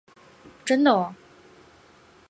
[0.65, 1.13] 真的喔！